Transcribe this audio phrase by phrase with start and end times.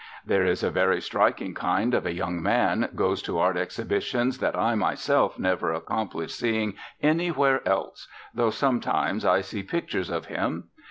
[0.25, 4.57] There is a very striking kind of a young man goes to art exhibitions that
[4.57, 10.69] I myself never accomplish seeing anywhere else, though sometimes I see pictures of him.